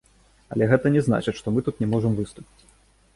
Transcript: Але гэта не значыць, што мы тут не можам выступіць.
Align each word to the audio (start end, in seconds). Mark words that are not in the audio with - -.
Але 0.53 0.67
гэта 0.71 0.91
не 0.95 1.03
значыць, 1.07 1.33
што 1.39 1.53
мы 1.57 1.63
тут 1.67 1.75
не 1.83 1.91
можам 1.93 2.17
выступіць. 2.21 2.61